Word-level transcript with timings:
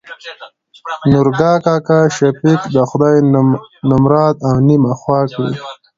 نورګا 1.11 1.53
کاکا: 1.65 1.99
شفيق 2.17 2.61
د 2.75 2.75
خداى 2.89 3.17
نمراد 3.89 4.35
او 4.47 4.55
نيمه 4.67 4.91
خوا 5.01 5.19
کړي. 5.33 5.53